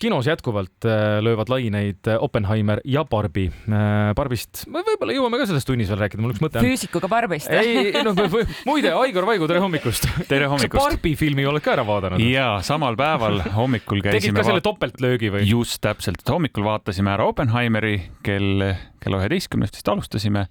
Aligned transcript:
kinos 0.00 0.26
jätkuvalt 0.26 0.84
äh, 0.84 1.18
löövad 1.20 1.48
laineid 1.48 2.06
äh, 2.06 2.22
Oppenheimer 2.22 2.80
ja 2.84 3.04
Barbi. 3.04 3.48
Äh, 3.68 4.14
Barbist 4.14 4.64
võib-olla 4.70 5.14
jõuame 5.16 5.40
ka 5.40 5.48
selles 5.50 5.66
tunnis 5.66 5.90
veel 5.90 6.00
rääkida, 6.04 6.22
mul 6.22 6.34
üks 6.34 6.42
mõte 6.42 6.60
on. 6.60 6.68
füüsikuga 6.68 7.10
Barbist. 7.10 7.50
ei, 7.50 7.90
noh, 8.06 8.18
muide, 8.68 8.92
Aigar 8.94 9.26
Vaigu, 9.26 9.48
tere 9.50 9.62
hommikust. 9.62 10.06
tere 10.30 10.50
hommikust. 10.50 10.78
Barbi 10.78 11.14
filmi 11.18 11.46
oled 11.50 11.64
ka 11.64 11.74
ära 11.74 11.86
vaadanud? 11.88 12.22
ja 12.22 12.50
samal 12.66 12.98
päeval 12.98 13.42
hommikul 13.56 14.02
käisime. 14.04 14.20
tegid 14.20 14.38
ka 14.38 14.46
selle 14.46 14.64
topeltlöögi 14.64 15.32
või? 15.34 15.48
just 15.50 15.80
täpselt, 15.84 16.22
hommikul 16.30 16.66
vaatasime 16.68 17.14
ära 17.16 17.26
Oppenheimeri 17.32 17.96
kell, 18.22 18.68
kella 19.02 19.22
üheteistkümnest 19.22 19.78
vist 19.78 19.90
alustasime 19.92 20.46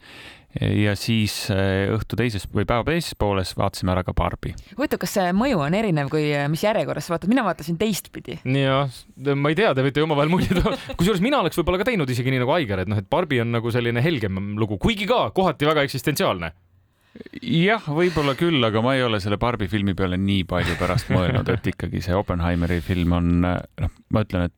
ja 0.57 0.93
siis 0.97 1.35
äh, 1.53 1.87
õhtu 1.93 2.17
teises 2.17 2.47
või 2.49 2.65
päeva 2.67 2.85
teises 2.87 3.15
pooles 3.19 3.51
vaatasime 3.57 3.93
ära 3.93 4.03
ka 4.07 4.13
Barbi. 4.17 4.53
huvitav, 4.77 5.01
kas 5.03 5.17
see 5.17 5.33
mõju 5.35 5.59
on 5.65 5.75
erinev, 5.77 6.09
kui 6.13 6.29
äh, 6.33 6.47
mis 6.51 6.63
järjekorras 6.65 7.09
sa 7.09 7.15
vaatad, 7.15 7.31
mina 7.31 7.43
vaatasin 7.45 7.77
teistpidi. 7.79 8.39
jah, 8.43 9.01
ma 9.35 9.53
ei 9.53 9.59
tea, 9.59 9.73
te 9.77 9.85
võite 9.85 10.05
omavahel 10.05 10.31
mulje 10.33 10.57
tuua. 10.57 10.77
kusjuures 10.95 11.23
mina 11.23 11.41
oleks 11.43 11.59
võib-olla 11.59 11.83
ka 11.83 11.89
teinud 11.91 12.09
isegi 12.13 12.33
nii 12.33 12.43
nagu 12.45 12.55
Aigar, 12.57 12.83
et 12.83 12.91
noh, 12.91 13.01
et 13.01 13.09
Barbi 13.09 13.41
on 13.43 13.51
nagu 13.53 13.73
selline 13.73 14.01
helgem 14.03 14.55
lugu, 14.57 14.79
kuigi 14.81 15.09
ka 15.09 15.27
kohati 15.35 15.69
väga 15.69 15.85
eksistentsiaalne 15.87 16.53
jah, 17.41 17.85
võib-olla 17.91 18.35
küll, 18.37 18.61
aga 18.65 18.81
ma 18.85 18.93
ei 18.97 19.03
ole 19.05 19.19
selle 19.23 19.39
Barbi 19.41 19.67
filmi 19.71 19.95
peale 19.97 20.19
nii 20.21 20.43
palju 20.49 20.77
pärast 20.79 21.11
mõelnud, 21.13 21.49
et 21.53 21.69
ikkagi 21.73 22.01
see 22.05 22.15
Oppenheimeri 22.17 22.79
film 22.85 23.15
on, 23.17 23.31
noh, 23.41 23.93
ma 24.13 24.23
ütlen, 24.25 24.47
et 24.49 24.55
eh, 24.55 24.56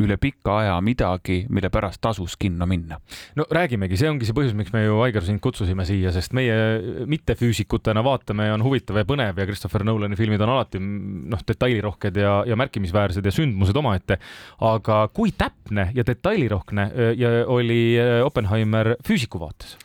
üle 0.00 0.16
pika 0.20 0.58
aja 0.62 0.74
midagi, 0.84 1.44
mille 1.52 1.70
pärast 1.72 2.00
tasus 2.04 2.36
kinno 2.40 2.66
minna. 2.66 2.98
no 3.36 3.46
räägimegi, 3.50 3.98
see 4.00 4.10
ongi 4.10 4.28
see 4.28 4.36
põhjus, 4.36 4.54
miks 4.56 4.72
me 4.74 4.84
ju 4.84 5.00
Aigar 5.04 5.26
sind 5.26 5.42
kutsusime 5.44 5.86
siia, 5.88 6.12
sest 6.14 6.34
meie 6.36 7.04
mittefüüsikutena 7.10 8.04
vaatame 8.04 8.48
ja 8.48 8.54
on 8.56 8.64
huvitav 8.64 9.00
ja 9.00 9.08
põnev 9.08 9.40
ja 9.40 9.48
Christopher 9.48 9.84
Nolani 9.86 10.18
filmid 10.18 10.42
on 10.44 10.54
alati 10.56 10.80
noh, 10.80 11.42
detailirohked 11.46 12.20
ja, 12.20 12.36
ja 12.48 12.58
märkimisväärsed 12.60 13.24
ja 13.24 13.34
sündmused 13.34 13.76
omaette. 13.76 14.18
aga 14.60 15.04
kui 15.14 15.32
täpne 15.36 15.90
ja 15.94 16.06
detailirohke 16.06 16.90
ja 17.16 17.30
oli 17.50 17.96
eh, 17.98 18.20
Oppenheimer 18.24 18.94
füüsiku 19.04 19.40
vaates? 19.40 19.78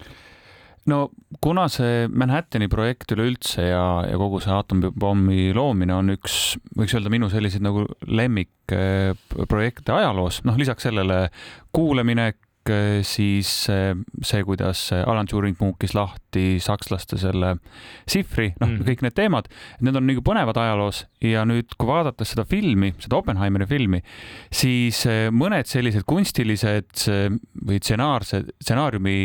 No 0.90 1.00
kuna 1.44 1.68
see 1.72 2.08
Manhattani 2.12 2.68
projekt 2.72 3.14
üleüldse 3.16 3.70
ja, 3.70 3.86
ja 4.08 4.20
kogu 4.20 4.42
see 4.44 4.54
aatomipommi 4.56 5.50
loomine 5.56 5.96
on 5.96 6.16
üks, 6.16 6.58
võiks 6.78 6.96
öelda 6.98 7.12
minu 7.14 7.30
selliseid 7.32 7.64
nagu 7.66 7.86
lemmikprojekte 8.08 9.96
ajaloos, 9.96 10.44
noh 10.48 10.60
lisaks 10.60 10.90
sellele 10.90 11.28
kuulaminek, 11.76 12.42
siis 13.08 13.50
see, 13.66 14.42
kuidas 14.46 14.82
Alan 15.00 15.26
Turing 15.30 15.58
muukis 15.58 15.96
lahti 15.98 16.60
sakslaste 16.62 17.18
selle 17.18 17.56
sifri, 18.10 18.52
noh 18.60 18.68
mm., 18.68 18.84
kõik 18.86 19.02
need 19.06 19.16
teemad, 19.18 19.48
need 19.82 19.98
on 19.98 20.06
nagu 20.06 20.22
põnevad 20.26 20.60
ajaloos 20.62 21.06
ja 21.26 21.46
nüüd, 21.50 21.72
kui 21.80 21.90
vaadates 21.90 22.36
seda 22.36 22.46
filmi, 22.50 22.92
seda 23.02 23.18
Oppenheimeri 23.18 23.66
filmi, 23.70 24.04
siis 24.54 25.02
mõned 25.34 25.72
sellised 25.72 26.06
kunstilised 26.10 27.08
või 27.08 27.82
stsenaarsed, 27.82 28.54
stsenaariumi 28.62 29.18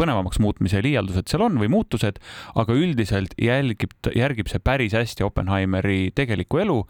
põnevamaks 0.00 0.40
muutmise 0.42 0.82
liialdused 0.84 1.30
seal 1.30 1.46
on 1.46 1.58
või 1.60 1.70
muutused, 1.72 2.20
aga 2.58 2.76
üldiselt 2.78 3.36
jälgib, 3.40 3.94
järgib 4.14 4.50
see 4.50 4.62
päris 4.62 4.96
hästi 4.96 5.26
Oppenheimeri 5.26 6.12
tegelikku 6.14 6.62
elu 6.64 6.80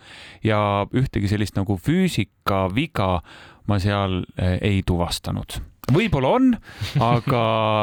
ja 0.46 0.58
ühtegi 0.92 1.30
sellist 1.30 1.58
nagu 1.58 1.78
füüsika 1.80 2.66
viga 2.74 3.18
ma 3.68 3.80
seal 3.80 4.22
eh, 4.36 4.58
ei 4.60 4.82
tuvastanud. 4.86 5.60
Võib-olla 5.94 6.30
on, 6.38 6.52
aga 7.04 7.42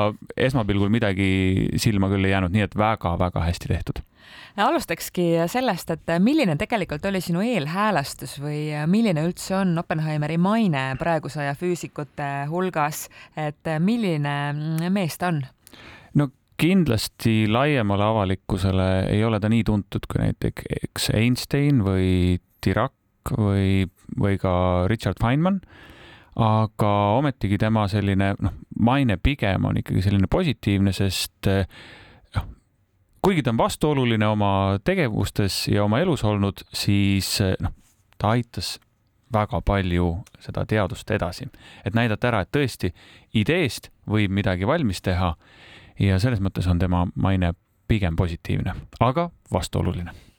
esmapilgul 0.50 0.90
midagi 0.94 1.68
silma 1.82 2.10
küll 2.10 2.26
ei 2.26 2.34
jäänud, 2.34 2.54
nii 2.54 2.66
et 2.66 2.78
väga-väga 2.78 3.46
hästi 3.46 3.70
tehtud 3.70 4.02
alustakski 4.58 5.26
sellest, 5.52 5.94
et 5.96 6.14
milline 6.20 6.56
tegelikult 6.60 7.06
oli 7.10 7.22
sinu 7.24 7.44
eelhäälestus 7.46 8.38
või 8.42 8.70
milline 8.92 9.24
üldse 9.28 9.56
on 9.62 9.76
Oppenheimeri 9.82 10.38
maine 10.42 10.92
praeguse 11.00 11.44
aja 11.46 11.56
füüsikute 11.58 12.30
hulgas, 12.52 13.08
et 13.38 13.74
milline 13.80 14.90
mees 14.90 15.18
ta 15.22 15.32
on? 15.32 15.44
no 16.20 16.30
kindlasti 16.62 17.46
laiemale 17.50 18.06
avalikkusele 18.06 18.90
ei 19.12 19.24
ole 19.26 19.40
ta 19.40 19.50
nii 19.50 19.64
tuntud 19.68 20.08
kui 20.10 20.26
näiteks 20.26 21.12
Einstein 21.16 21.84
või 21.86 22.40
Dirac 22.66 22.94
või, 23.38 23.88
või 24.20 24.38
ka 24.42 24.52
Richard 24.92 25.22
Feynman 25.22 25.62
aga 26.40 26.92
ometigi 27.18 27.60
tema 27.60 27.88
selline 27.92 28.34
noh, 28.40 28.54
maine 28.80 29.18
pigem 29.22 29.66
on 29.68 29.80
ikkagi 29.82 30.04
selline 30.06 30.30
positiivne, 30.32 30.94
sest 30.96 31.50
kuigi 33.22 33.44
ta 33.44 33.50
on 33.50 33.58
vastuoluline 33.58 34.28
oma 34.28 34.80
tegevustes 34.84 35.68
ja 35.68 35.84
oma 35.84 36.00
elus 36.00 36.24
olnud, 36.24 36.64
siis 36.74 37.40
noh, 37.60 37.74
ta 38.18 38.36
aitas 38.36 38.80
väga 39.34 39.62
palju 39.66 40.08
seda 40.40 40.66
teadust 40.68 41.12
edasi, 41.12 41.48
et 41.86 41.96
näidata 41.96 42.32
ära, 42.32 42.42
et 42.42 42.52
tõesti 42.52 42.92
ideest 43.34 43.92
võib 44.10 44.34
midagi 44.34 44.68
valmis 44.68 45.02
teha 45.02 45.36
ja 46.00 46.20
selles 46.20 46.42
mõttes 46.44 46.68
on 46.68 46.80
tema 46.80 47.06
maine 47.16 47.54
pigem 47.88 48.16
positiivne, 48.16 48.76
aga 49.00 49.30
vastuoluline 49.54 50.31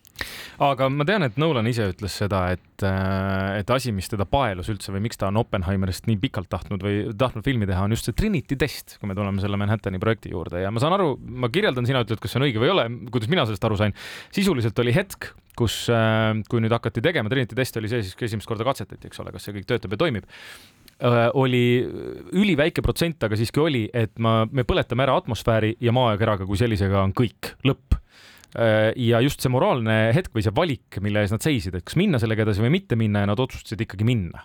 aga 0.63 0.89
ma 0.93 1.05
tean, 1.09 1.25
et 1.27 1.39
Nolan 1.41 1.67
ise 1.71 1.89
ütles 1.91 2.15
seda, 2.23 2.43
et, 2.55 2.85
äh, 2.87 3.61
et 3.61 3.71
asi, 3.73 3.93
mis 3.95 4.09
teda 4.11 4.27
paelus 4.29 4.71
üldse 4.73 4.93
või 4.95 5.05
miks 5.07 5.19
ta 5.21 5.29
on 5.31 5.41
Oppenheimerist 5.41 6.07
nii 6.09 6.19
pikalt 6.23 6.51
tahtnud 6.53 6.85
või 6.85 7.05
tahtnud 7.19 7.47
filmi 7.47 7.69
teha, 7.69 7.85
on 7.87 7.95
just 7.97 8.09
see 8.09 8.17
Trinity 8.17 8.59
test, 8.61 8.97
kui 9.01 9.11
me 9.11 9.17
tuleme 9.19 9.43
selle 9.43 9.59
Manhattani 9.61 10.01
projekti 10.03 10.33
juurde. 10.35 10.63
Ja 10.63 10.73
ma 10.75 10.83
saan 10.83 10.97
aru, 10.97 11.15
ma 11.19 11.51
kirjeldan, 11.53 11.89
sina 11.89 12.03
ütled, 12.05 12.21
kas 12.23 12.35
see 12.35 12.41
on 12.41 12.47
õige 12.49 12.63
või 12.63 12.71
ei 12.71 12.75
ole, 12.75 12.85
kuidas 13.15 13.33
mina 13.33 13.47
sellest 13.49 13.67
aru 13.69 13.81
sain. 13.81 13.97
sisuliselt 14.35 14.79
oli 14.85 14.95
hetk, 14.97 15.33
kus, 15.59 15.87
äh, 15.93 16.35
kui 16.51 16.63
nüüd 16.65 16.75
hakati 16.75 17.05
tegema, 17.05 17.33
Trinity 17.33 17.59
test 17.59 17.81
oli 17.81 17.91
see 17.91 18.05
siis, 18.05 18.19
kui 18.19 18.29
esimest 18.29 18.51
korda 18.51 18.67
katsetati, 18.69 19.09
eks 19.11 19.25
ole, 19.25 19.33
kas 19.35 19.49
see 19.49 19.57
kõik 19.57 19.69
töötab 19.73 19.97
ja 19.97 20.03
toimib. 20.05 20.29
Äh, 21.03 21.25
oli 21.35 21.65
üliväike 22.39 22.85
protsent, 22.85 23.25
aga 23.27 23.39
siiski 23.41 23.61
oli, 23.63 23.87
et 23.93 24.15
ma, 24.23 24.43
me 24.47 24.67
põletame 24.69 25.09
ära 25.09 25.17
atmosfääri 25.19 25.75
ja 25.83 25.95
maakeraga 25.97 26.47
kui 26.47 26.61
sellisega 26.61 27.03
on 27.03 27.17
kõik, 27.17 27.57
lõpp 27.67 27.99
ja 28.53 29.21
just 29.25 29.41
see 29.41 29.53
moraalne 29.53 29.95
hetk 30.13 30.35
või 30.37 30.45
see 30.45 30.53
valik, 30.57 30.99
mille 31.01 31.23
ees 31.25 31.33
nad 31.33 31.45
seisid, 31.45 31.79
et 31.79 31.87
kas 31.89 31.97
minna 31.97 32.21
sellega 32.21 32.45
edasi 32.45 32.61
või 32.61 32.75
mitte 32.75 32.99
minna 33.01 33.23
ja 33.23 33.31
nad 33.31 33.41
otsustasid 33.41 33.81
ikkagi 33.87 34.05
minna. 34.05 34.45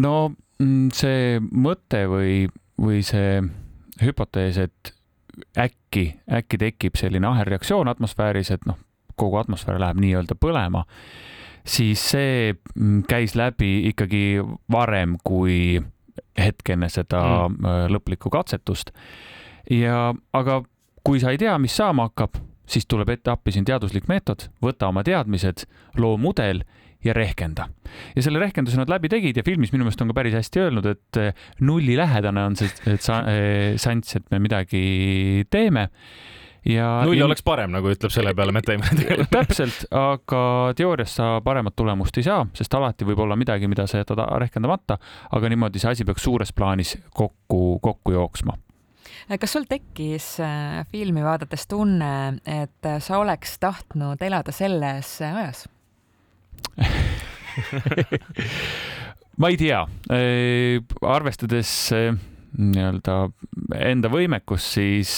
no 0.00 0.14
mm, 0.30 0.88
see 0.96 1.36
mõte 1.40 2.06
või, 2.08 2.46
või 2.80 3.02
see 3.04 3.42
hüpotees, 4.02 4.58
et 4.64 4.94
äkki, 5.58 6.06
äkki 6.32 6.58
tekib 6.60 6.96
selline 7.00 7.28
ahelreaktsioon 7.28 7.88
atmosfääris, 7.92 8.52
et 8.54 8.64
noh, 8.68 8.78
kogu 9.16 9.38
atmosfäär 9.40 9.80
läheb 9.80 10.00
nii-öelda 10.02 10.36
põlema, 10.40 10.84
siis 11.68 12.02
see 12.14 12.52
mm, 12.54 13.04
käis 13.08 13.36
läbi 13.38 13.88
ikkagi 13.92 14.40
varem 14.72 15.18
kui 15.24 15.80
hetk 16.38 16.72
enne 16.74 16.88
seda 16.92 17.22
mm. 17.48 17.68
Äh, 17.68 17.84
lõplikku 17.92 18.32
katsetust. 18.32 18.92
ja, 19.70 20.12
aga 20.32 20.62
kui 21.04 21.20
sa 21.20 21.32
ei 21.32 21.40
tea, 21.40 21.54
mis 21.58 21.76
saama 21.76 22.08
hakkab, 22.08 22.38
siis 22.72 22.88
tuleb 22.88 23.12
ette 23.14 23.32
appi 23.32 23.54
siin 23.54 23.66
teaduslik 23.68 24.08
meetod, 24.10 24.48
võta 24.64 24.88
oma 24.92 25.04
teadmised, 25.06 25.66
loo 26.00 26.16
mudel 26.20 26.64
ja 27.04 27.12
rehkenda. 27.12 27.68
ja 28.16 28.22
selle 28.22 28.38
rehkenduse 28.38 28.78
nad 28.78 28.90
läbi 28.90 29.10
tegid 29.10 29.36
ja 29.36 29.42
filmis 29.46 29.72
minu 29.72 29.84
meelest 29.84 30.02
on 30.04 30.12
ka 30.12 30.18
päris 30.20 30.36
hästi 30.38 30.66
öelnud, 30.66 30.86
et 30.86 31.18
eh, 31.20 31.32
nullilähedane 31.60 32.44
on 32.50 32.58
see 32.58 32.70
eh, 32.86 33.74
šanss, 33.80 34.20
et 34.20 34.30
me 34.30 34.42
midagi 34.42 35.46
teeme. 35.50 35.88
Ja 36.62 37.00
null 37.02 37.18
oleks 37.26 37.42
parem, 37.42 37.72
nagu 37.74 37.90
ütleb 37.90 38.12
selle 38.14 38.36
peale 38.38 38.54
Damon 38.54 38.94
tegelikult 38.94 39.32
täpselt, 39.38 39.80
aga 39.98 40.42
teoorias 40.78 41.16
sa 41.18 41.32
paremat 41.42 41.74
tulemust 41.74 42.20
ei 42.22 42.28
saa, 42.28 42.44
sest 42.54 42.74
alati 42.78 43.08
võib 43.08 43.24
olla 43.24 43.34
midagi, 43.36 43.66
mida 43.66 43.88
sa 43.90 43.98
jätad 43.98 44.22
rehkendamata, 44.38 45.00
aga 45.34 45.50
niimoodi 45.50 45.82
see 45.82 45.90
asi 45.90 46.06
peaks 46.06 46.22
suures 46.22 46.54
plaanis 46.54 46.94
kokku, 47.18 47.80
kokku 47.82 48.14
jooksma 48.14 48.54
kas 49.40 49.52
sul 49.54 49.66
tekkis 49.70 50.26
äh, 50.42 50.82
filmi 50.90 51.22
vaadates 51.24 51.66
tunne, 51.70 52.38
et 52.46 52.88
äh, 52.88 52.98
sa 53.02 53.18
oleks 53.22 53.58
tahtnud 53.62 54.22
elada 54.22 54.52
selles 54.54 55.20
äh, 55.22 55.36
ajas? 55.42 55.68
Ma 59.40 59.48
ei 59.48 59.56
tea, 59.56 59.78
arvestades 61.08 61.70
nii-öelda 61.92 63.14
enda 63.80 64.10
võimekust, 64.12 64.76
siis 64.76 65.12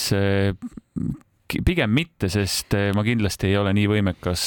pigem 1.50 1.90
mitte, 1.90 2.31
sest 2.31 2.76
ma 2.94 3.02
kindlasti 3.05 3.50
ei 3.50 3.58
ole 3.58 3.73
nii 3.75 3.88
võimekas 3.90 4.44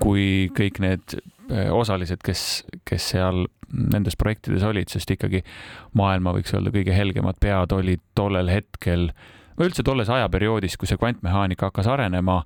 kui 0.00 0.48
kõik 0.56 0.80
need 0.80 1.18
osalised, 1.50 2.22
kes, 2.24 2.44
kes 2.88 3.10
seal 3.14 3.44
nendes 3.70 4.16
projektides 4.18 4.64
olid, 4.66 4.90
sest 4.90 5.10
ikkagi 5.14 5.44
maailma, 5.98 6.34
võiks 6.36 6.54
öelda, 6.56 6.72
kõige 6.74 6.94
helgemad 6.94 7.38
pead 7.42 7.74
olid 7.76 8.02
tollel 8.18 8.50
hetkel 8.50 9.10
või 9.58 9.68
üldse 9.68 9.84
tolles 9.84 10.08
ajaperioodis, 10.08 10.78
kui 10.80 10.88
see 10.88 10.98
kvantmehaanika 10.98 11.68
hakkas 11.68 11.88
arenema 11.90 12.40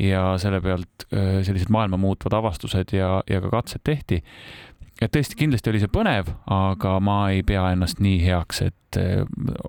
ja 0.00 0.32
selle 0.40 0.62
pealt 0.64 1.04
sellised 1.12 1.68
maailma 1.72 1.98
muutvad 2.00 2.38
avastused 2.38 2.94
ja, 2.96 3.18
ja 3.28 3.40
ka 3.44 3.50
katsed 3.52 3.84
tehti. 3.84 4.22
Et 5.04 5.12
tõesti, 5.14 5.36
kindlasti 5.38 5.70
oli 5.72 5.82
see 5.82 5.92
põnev, 5.92 6.30
aga 6.50 6.96
ma 7.04 7.18
ei 7.34 7.44
pea 7.46 7.66
ennast 7.74 8.00
nii 8.04 8.20
heaks, 8.24 8.60
et 8.64 8.98
äh, 9.00 9.24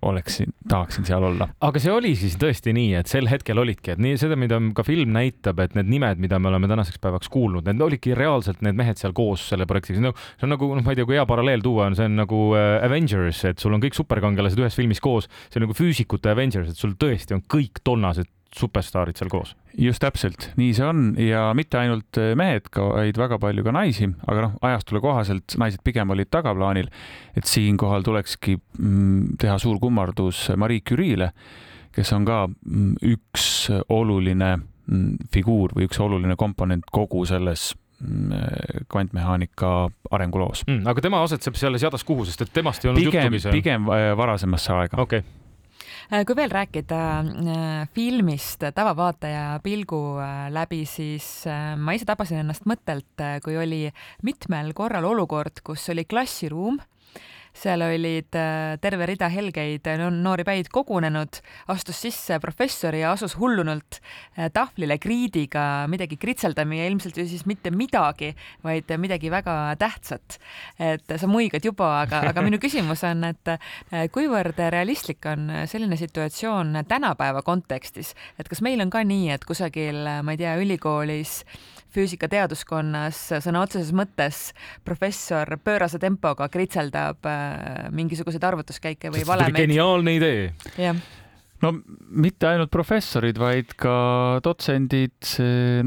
oleksin, 0.05 0.53
tahaksin 0.69 1.07
seal 1.07 1.25
olla. 1.27 1.47
aga 1.65 1.81
see 1.81 1.93
oli 1.93 2.13
siis 2.19 2.37
tõesti 2.41 2.73
nii, 2.75 2.93
et 3.01 3.11
sel 3.11 3.29
hetkel 3.31 3.59
olidki, 3.61 3.95
et 3.95 4.03
nii 4.03 4.19
seda, 4.21 4.37
mida 4.39 4.59
ka 4.77 4.85
film 4.87 5.13
näitab, 5.15 5.59
et 5.63 5.75
need 5.77 5.89
nimed, 5.91 6.21
mida 6.23 6.39
me 6.39 6.51
oleme 6.51 6.69
tänaseks 6.71 7.01
päevaks 7.03 7.31
kuulnud, 7.33 7.67
need 7.67 7.83
olidki 7.83 8.15
reaalselt 8.17 8.63
need 8.65 8.77
mehed 8.77 9.01
seal 9.01 9.15
koos 9.17 9.47
selle 9.51 9.67
projektiga. 9.69 10.03
no 10.07 10.13
see 10.15 10.47
on 10.47 10.55
nagu, 10.55 10.71
noh, 10.77 10.85
ma 10.85 10.95
ei 10.95 11.01
tea, 11.01 11.09
kui 11.09 11.19
hea 11.19 11.25
paralleel 11.29 11.65
tuua 11.65 11.89
on, 11.89 11.97
see 11.99 12.07
on 12.09 12.19
nagu 12.21 12.45
äh, 12.57 12.77
Avengers, 12.85 13.43
et 13.51 13.61
sul 13.61 13.75
on 13.75 13.83
kõik 13.83 13.97
superkangelased 13.97 14.61
ühes 14.61 14.79
filmis 14.79 15.03
koos, 15.03 15.29
see 15.49 15.61
on 15.61 15.67
nagu 15.67 15.77
füüsikute 15.77 16.31
Avengers, 16.31 16.71
et 16.71 16.79
sul 16.79 16.95
tõesti 16.99 17.37
on 17.37 17.43
kõik 17.51 17.83
tonnased 17.85 18.31
superstaarid 18.55 19.17
seal 19.19 19.29
koos. 19.31 19.53
just 19.77 20.01
täpselt, 20.03 20.49
nii 20.59 20.73
see 20.75 20.85
on 20.87 21.03
ja 21.19 21.47
mitte 21.57 21.79
ainult 21.81 22.19
äh, 22.21 22.33
mehed, 22.39 22.69
vaid 22.75 23.19
väga 23.19 23.39
palju 23.41 23.65
ka 23.65 23.73
naisi, 23.75 24.07
aga 24.27 24.47
noh, 24.47 24.57
ajastule 24.69 25.01
kohaselt 25.03 25.57
naised 25.61 25.83
pigem 25.83 26.13
olid 26.15 26.31
tagaplaanil. 26.31 26.89
et 27.35 27.45
siinkohal 27.49 28.05
tulekski 28.05 28.57
mm, 28.57 29.35
teha 29.41 29.57
suur 29.61 29.79
kummardus 29.83 30.47
Marie 30.57 30.83
Curie'le, 30.89 31.31
kes 31.95 32.13
on 32.15 32.27
ka 32.27 32.45
mm, 32.47 32.95
üks 33.15 33.47
oluline 33.89 34.55
mm, 34.57 35.31
figuur 35.33 35.75
või 35.75 35.89
üks 35.89 35.99
oluline 35.99 36.37
komponent 36.39 36.87
kogu 36.91 37.25
selles 37.25 37.73
kvantmehaanika 38.91 39.69
arenguloos 40.11 40.65
mm,. 40.67 40.83
aga 40.91 41.01
tema 41.01 41.21
asetseb 41.23 41.55
selles 41.59 41.83
jadas 41.83 42.03
kuhu, 42.03 42.27
sest 42.27 42.43
et 42.43 42.51
temast 42.53 42.83
ei 42.83 42.91
olnud 42.91 43.07
pigem, 43.07 43.23
juttugi 43.23 43.47
seal? 43.47 43.55
pigem 43.55 43.89
äh, 43.89 44.11
varasemasse 44.19 44.75
aega. 44.75 45.01
okei 45.01 45.23
okay 45.23 45.43
Äh, 45.44 45.44
kui 46.09 46.35
veel 46.37 46.51
rääkida 46.53 47.01
äh, 47.19 47.87
filmist 47.93 48.63
tavavaataja 48.75 49.59
pilgu 49.63 50.01
äh, 50.21 50.47
läbi, 50.53 50.83
siis 50.89 51.45
ma 51.77 51.95
ise 51.95 52.05
tabasin 52.05 52.43
ennast 52.43 52.67
mõttelt, 52.69 53.25
kui 53.43 53.57
oli 53.57 53.85
mitmel 54.25 54.73
korral 54.77 55.07
olukord, 55.09 55.63
kus 55.65 55.89
oli 55.93 56.05
klassiruum 56.05 56.79
seal 57.55 57.83
olid 57.85 58.35
äh, 58.35 58.75
terve 58.83 59.07
rida 59.09 59.29
helgeid 59.31 59.87
noori 60.11 60.45
päid 60.47 60.69
kogunenud, 60.73 61.39
astus 61.71 62.01
sisse 62.05 62.39
professor 62.43 62.95
ja 62.95 63.13
asus 63.15 63.37
hullunult 63.39 63.99
äh, 63.99 64.49
tahvlile 64.53 64.97
kriidiga 65.01 65.85
midagi 65.91 66.19
kritseldama 66.21 66.79
ja 66.79 66.89
ilmselt 66.89 67.17
ju 67.17 67.27
siis 67.29 67.45
mitte 67.49 67.71
midagi, 67.71 68.33
vaid 68.65 68.91
midagi 69.01 69.31
väga 69.31 69.75
tähtsat. 69.79 70.39
et 70.79 71.15
sa 71.19 71.27
muigad 71.27 71.63
juba, 71.65 72.01
aga, 72.01 72.21
aga 72.31 72.43
minu 72.45 72.59
küsimus 72.61 73.03
on, 73.07 73.23
et 73.31 73.53
äh, 73.53 74.07
kuivõrd 74.11 74.59
realistlik 74.73 75.25
on 75.31 75.49
selline 75.69 75.97
situatsioon 75.99 76.83
tänapäeva 76.87 77.41
kontekstis, 77.45 78.13
et 78.39 78.49
kas 78.49 78.61
meil 78.65 78.81
on 78.83 78.91
ka 78.91 79.03
nii, 79.03 79.31
et 79.35 79.47
kusagil, 79.47 80.03
ma 80.23 80.35
ei 80.35 80.43
tea, 80.43 80.57
ülikoolis 80.59 81.41
füüsikateaduskonnas 81.95 83.21
sõna 83.43 83.65
otseses 83.65 83.91
mõttes 83.95 84.49
professor 84.87 85.57
pöörase 85.63 85.99
tempoga 86.01 86.49
kritseldab 86.51 87.27
äh, 87.29 87.85
mingisuguseid 87.95 88.43
arvutuskäike 88.43 89.13
või 89.13 89.25
valemeid. 89.27 89.63
geniaalne 89.65 90.17
idee. 90.19 90.49
jah 90.77 90.99
no 91.63 91.71
mitte 92.25 92.49
ainult 92.49 92.71
professorid, 92.73 93.39
vaid 93.41 93.71
ka 93.79 93.95
dotsendid, 94.45 95.15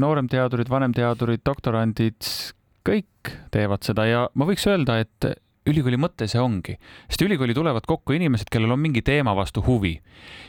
nooremteadurid, 0.01 0.69
vanemteadurid, 0.71 1.43
doktorandid, 1.45 2.31
kõik 2.87 3.33
teevad 3.53 3.85
seda 3.85 4.07
ja 4.09 4.25
ma 4.33 4.47
võiks 4.49 4.65
öelda, 4.69 4.99
et 5.05 5.29
ülikooli 5.71 5.99
mõte 6.01 6.27
see 6.29 6.41
ongi, 6.41 6.75
sest 7.09 7.23
ülikooli 7.25 7.55
tulevad 7.57 7.87
kokku 7.89 8.15
inimesed, 8.17 8.49
kellel 8.51 8.75
on 8.75 8.81
mingi 8.81 9.03
teema 9.05 9.35
vastu 9.37 9.63
huvi. 9.65 9.99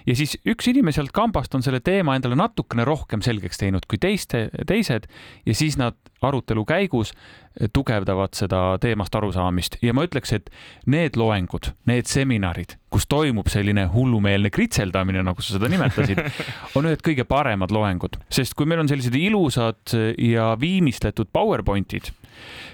ja 0.06 0.16
siis 0.16 0.36
üks 0.48 0.70
inimene 0.70 0.92
sealt 0.96 1.12
kambast 1.12 1.54
on 1.54 1.62
selle 1.62 1.80
teema 1.80 2.16
endale 2.16 2.38
natukene 2.38 2.84
rohkem 2.84 3.22
selgeks 3.22 3.60
teinud 3.60 3.86
kui 3.90 3.98
teiste, 3.98 4.48
teised. 4.66 5.06
Ja 5.46 5.54
siis 5.54 5.76
nad 5.80 5.96
arutelu 6.22 6.64
käigus 6.68 7.12
tugevdavad 7.74 8.34
seda 8.38 8.78
teemast 8.80 9.14
arusaamist. 9.14 9.78
Ja 9.82 9.94
ma 9.96 10.04
ütleks, 10.06 10.32
et 10.36 10.50
need 10.90 11.18
loengud, 11.18 11.72
need 11.90 12.08
seminarid, 12.10 12.76
kus 12.92 13.08
toimub 13.10 13.50
selline 13.50 13.86
hullumeelne 13.92 14.52
kritseldamine, 14.54 15.24
nagu 15.26 15.42
sa 15.42 15.56
seda 15.56 15.70
nimetasid, 15.72 16.22
on 16.78 16.88
ühed 16.90 17.02
kõige 17.06 17.26
paremad 17.28 17.74
loengud, 17.74 18.20
sest 18.32 18.54
kui 18.58 18.68
meil 18.70 18.84
on 18.84 18.90
sellised 18.90 19.16
ilusad 19.18 19.96
ja 20.20 20.52
viimistletud 20.60 21.32
PowerPointid, 21.34 22.12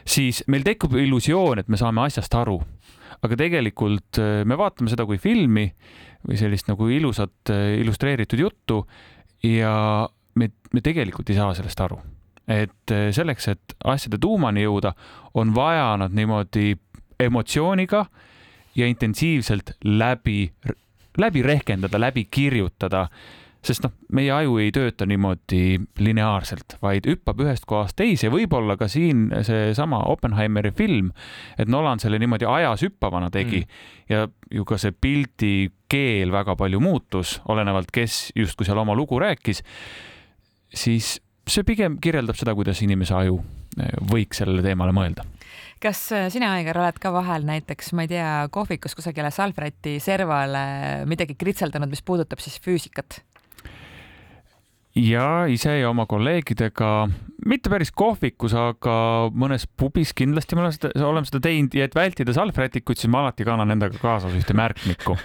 siis 0.07 0.43
meil 0.53 0.65
tekib 0.67 0.97
illusioon, 1.01 1.61
et 1.63 1.69
me 1.69 1.79
saame 1.81 2.05
asjast 2.07 2.35
aru. 2.35 2.61
aga 3.23 3.37
tegelikult 3.37 4.19
äh, 4.21 4.43
me 4.45 4.59
vaatame 4.59 4.91
seda 4.93 5.07
kui 5.09 5.17
filmi 5.19 5.71
või 6.27 6.37
sellist 6.37 6.69
nagu 6.69 6.89
ilusat 6.93 7.51
äh, 7.51 7.79
illustreeritud 7.81 8.39
juttu 8.39 8.83
ja 9.43 10.07
me, 10.35 10.51
me 10.73 10.83
tegelikult 10.85 11.31
ei 11.31 11.39
saa 11.39 11.55
sellest 11.57 11.81
aru. 11.81 11.99
et 12.47 12.93
äh, 12.95 13.09
selleks, 13.13 13.49
et 13.49 13.77
asjade 13.85 14.19
tuumani 14.23 14.63
jõuda, 14.67 14.93
on 15.35 15.55
vaja 15.55 15.97
nad 15.99 16.15
niimoodi 16.15 16.77
emotsiooniga 17.21 18.05
ja 18.77 18.87
intensiivselt 18.87 19.73
läbi, 19.85 20.53
läbi 21.19 21.43
rehkendada, 21.43 21.99
läbi 22.01 22.27
kirjutada 22.31 23.09
sest 23.67 23.85
noh, 23.85 23.93
meie 24.15 24.31
aju 24.35 24.59
ei 24.63 24.71
tööta 24.75 25.07
niimoodi 25.09 25.79
lineaarselt, 26.03 26.77
vaid 26.83 27.09
hüppab 27.11 27.43
ühest 27.45 27.67
kohast 27.69 27.97
teise, 27.99 28.31
võib-olla 28.33 28.77
ka 28.79 28.89
siin 28.91 29.29
seesama 29.47 30.05
Oppenheimeri 30.13 30.73
film, 30.77 31.11
et 31.59 31.71
Nolan 31.73 32.03
selle 32.03 32.21
niimoodi 32.23 32.49
ajas 32.51 32.87
hüppavana 32.87 33.31
tegi 33.35 33.65
mm. 33.65 33.85
ja 34.13 34.27
ju 34.55 34.67
ka 34.69 34.79
see 34.81 34.95
pildi 34.95 35.55
keel 35.91 36.35
väga 36.35 36.57
palju 36.59 36.81
muutus, 36.83 37.41
olenevalt, 37.51 37.91
kes 37.95 38.31
justkui 38.37 38.69
seal 38.69 38.83
oma 38.83 38.95
lugu 38.99 39.19
rääkis, 39.23 39.63
siis 40.75 41.17
see 41.47 41.67
pigem 41.67 42.01
kirjeldab 42.03 42.39
seda, 42.39 42.55
kuidas 42.59 42.83
inimese 42.87 43.15
aju 43.19 43.41
eh, 43.79 43.97
võiks 44.11 44.43
sellele 44.43 44.65
teemale 44.67 44.95
mõelda 44.95 45.27
kas 45.83 46.01
äh, 46.15 46.27
sina, 46.33 46.55
Aigar, 46.57 46.79
oled 46.81 46.99
ka 47.01 47.13
vahel 47.15 47.45
näiteks, 47.47 47.93
ma 47.97 48.07
ei 48.07 48.11
tea, 48.11 48.31
kohvikus 48.53 48.97
kusagile 48.97 49.31
salvräti 49.35 49.99
servale 50.03 50.63
midagi 51.09 51.37
kritseldanud, 51.39 51.93
mis 51.93 52.05
puudutab 52.07 52.41
siis 52.43 52.57
füüsikat? 52.65 53.21
Ja 54.97 55.45
ise 55.53 55.79
ja 55.79 55.91
oma 55.91 56.07
kolleegidega, 56.09 56.91
mitte 57.47 57.71
päris 57.71 57.91
kohvikus, 57.95 58.55
aga 58.57 58.95
mõnes 59.37 59.67
pubis 59.79 60.13
kindlasti 60.17 60.57
me 60.57 60.65
oleme 60.65 60.77
seda, 60.77 60.91
oleme 61.05 61.29
seda 61.29 61.41
teinud 61.45 61.77
ja 61.77 61.87
et 61.87 61.97
vältida 61.97 62.33
salvrätikuid, 62.37 63.01
siis 63.01 63.11
ma 63.13 63.21
alati 63.25 63.45
kannan 63.47 63.75
endaga 63.77 64.01
kaasas 64.01 64.35
ühte 64.39 64.57
märkmikku 64.57 65.17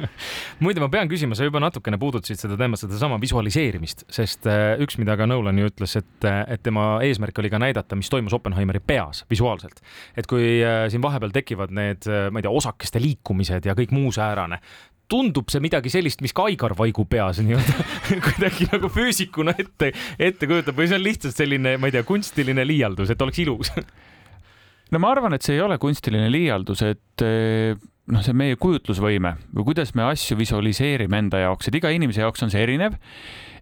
muide, 0.64 0.82
ma 0.82 0.90
pean 0.92 1.10
küsima, 1.10 1.38
sa 1.38 1.46
juba 1.46 1.62
natukene 1.62 2.00
puudutasid 2.02 2.42
seda 2.42 2.58
teemat, 2.60 2.82
sedasama 2.82 3.20
visualiseerimist, 3.22 4.06
sest 4.12 4.48
äh, 4.50 4.74
üks, 4.82 4.98
mida 5.00 5.16
ka 5.18 5.28
Nolan 5.30 5.62
ju 5.62 5.70
ütles, 5.70 5.96
et, 6.02 6.12
äh, 6.28 6.42
et 6.56 6.64
tema 6.66 6.96
eesmärk 7.06 7.38
oli 7.42 7.52
ka 7.52 7.62
näidata, 7.62 7.98
mis 7.98 8.10
toimus 8.12 8.34
Oppenheimeri 8.36 8.82
peas 8.84 9.22
visuaalselt. 9.30 9.84
et 10.18 10.26
kui 10.30 10.58
äh, 10.66 10.88
siin 10.90 11.04
vahepeal 11.04 11.34
tekivad 11.34 11.70
need, 11.74 12.10
ma 12.30 12.42
ei 12.42 12.44
tea, 12.44 12.52
osakeste 12.52 13.00
liikumised 13.02 13.70
ja 13.70 13.78
kõik 13.78 13.94
muu 13.94 14.10
säärane, 14.12 14.58
tundub 15.10 15.50
see 15.52 15.62
midagi 15.62 15.92
sellist, 15.92 16.22
mis 16.24 16.34
ka 16.36 16.46
Aigar 16.48 16.76
Vaigu 16.78 17.04
peas 17.10 17.40
nii-öelda 17.44 18.20
kuidagi 18.24 18.68
nagu 18.72 18.90
füüsikuna 18.92 19.54
ette, 19.58 19.92
ette 20.18 20.48
kujutab 20.48 20.78
või 20.78 20.88
see 20.88 20.98
on 21.00 21.06
lihtsalt 21.06 21.36
selline, 21.36 21.76
ma 21.80 21.90
ei 21.90 21.96
tea, 21.96 22.06
kunstiline 22.08 22.66
liialdus, 22.68 23.12
et 23.12 23.24
oleks 23.24 23.42
ilus. 23.44 23.72
No 24.92 25.00
ma 25.00 25.12
arvan, 25.14 25.32
et 25.32 25.44
see 25.44 25.56
ei 25.56 25.64
ole 25.64 25.78
kunstiline 25.80 26.28
liialdus, 26.28 26.82
et 26.84 27.24
eh, 27.24 27.72
noh, 28.10 28.24
see 28.24 28.34
meie 28.34 28.58
kujutlusvõime 28.60 29.36
või 29.54 29.68
kuidas 29.70 29.94
me 29.98 30.06
asju 30.08 30.36
visualiseerime 30.40 31.22
enda 31.22 31.44
jaoks, 31.44 31.68
et 31.68 31.78
iga 31.78 31.92
inimese 31.94 32.24
jaoks 32.24 32.42
on 32.42 32.50
see 32.52 32.62
erinev 32.64 32.98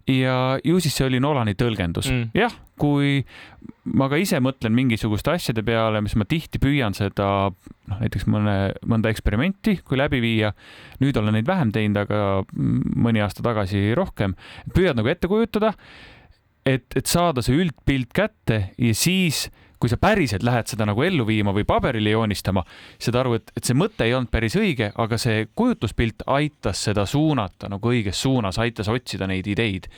ja 0.09 0.59
ju 0.63 0.79
siis 0.81 0.95
see 0.97 1.05
oli 1.05 1.19
Nolani 1.21 1.53
tõlgendus 1.57 2.09
mm.. 2.09 2.31
jah, 2.37 2.53
kui 2.81 3.21
ma 3.93 4.07
ka 4.09 4.17
ise 4.21 4.39
mõtlen 4.43 4.73
mingisuguste 4.73 5.33
asjade 5.35 5.63
peale, 5.65 6.01
mis 6.01 6.15
ma 6.17 6.25
tihti 6.29 6.61
püüan 6.61 6.95
seda, 6.97 7.27
noh 7.91 8.01
näiteks 8.01 8.25
mõne, 8.31 8.55
mõnda 8.89 9.11
eksperimenti, 9.13 9.77
kui 9.85 9.99
läbi 9.99 10.21
viia. 10.23 10.53
nüüd 11.01 11.17
olen 11.17 11.37
neid 11.37 11.49
vähem 11.49 11.73
teinud, 11.73 12.01
aga 12.01 12.41
mõni 12.51 13.21
aasta 13.21 13.45
tagasi 13.45 13.91
rohkem. 13.97 14.35
püüad 14.73 14.97
nagu 14.97 15.11
ette 15.11 15.29
kujutada, 15.29 15.73
et, 16.65 16.87
et 16.95 17.05
saada 17.05 17.45
see 17.45 17.57
üldpilt 17.61 18.13
kätte 18.13 18.63
ja 18.77 18.93
siis 18.97 19.49
kui 19.81 19.91
sa 19.91 19.97
päriselt 20.01 20.45
lähed 20.45 20.69
seda 20.69 20.85
nagu 20.89 21.03
ellu 21.05 21.25
viima 21.27 21.53
või 21.55 21.65
paberile 21.67 22.13
joonistama, 22.13 22.63
saad 23.01 23.17
aru, 23.23 23.37
et, 23.39 23.53
et 23.57 23.67
see 23.67 23.77
mõte 23.77 24.05
ei 24.05 24.15
olnud 24.17 24.31
päris 24.33 24.55
õige, 24.59 24.91
aga 25.01 25.19
see 25.21 25.47
kujutluspilt 25.57 26.25
aitas 26.29 26.83
seda 26.87 27.07
suunata 27.09 27.69
nagu 27.71 27.93
õiges 27.93 28.21
suunas, 28.21 28.61
aitas 28.61 28.91
otsida 28.91 29.29
neid 29.29 29.49
ideid. 29.49 29.89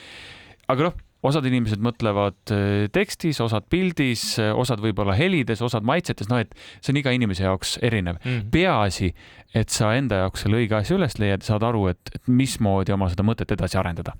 aga 0.72 0.88
noh, 0.88 0.96
osad 1.24 1.46
inimesed 1.48 1.80
mõtlevad 1.84 2.52
äh, 2.52 2.84
tekstis, 2.92 3.40
osad 3.44 3.68
pildis, 3.72 4.34
osad 4.40 4.82
võib-olla 4.84 5.16
helides, 5.16 5.62
osad 5.64 5.86
maitsetes, 5.86 6.28
noh, 6.32 6.42
et 6.44 6.52
see 6.80 6.92
on 6.92 7.00
iga 7.00 7.14
inimese 7.16 7.46
jaoks 7.46 7.78
erinev 7.82 8.20
mm. 8.20 8.30
-hmm. 8.30 8.50
peaasi, 8.52 9.14
et 9.54 9.72
sa 9.72 9.94
enda 9.96 10.24
jaoks 10.24 10.44
selle 10.44 10.62
õige 10.62 10.80
asja 10.80 10.96
üles 10.98 11.18
leiad, 11.20 11.44
saad 11.46 11.64
aru, 11.64 11.88
et, 11.92 12.14
et 12.14 12.28
mismoodi 12.28 12.92
oma 12.92 13.12
seda 13.12 13.26
mõtet 13.26 13.52
edasi 13.56 13.80
arendada 13.80 14.16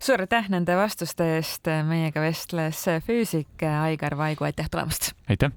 suur 0.00 0.24
aitäh 0.24 0.48
nende 0.52 0.76
vastuste 0.78 1.26
eest, 1.36 1.68
meiega 1.88 2.22
vestles 2.24 2.84
füüsik 3.06 3.66
Aigar 3.68 4.16
Vaigu, 4.18 4.48
aitäh 4.48 4.70
tulemast! 4.70 5.12
aitäh! 5.28 5.52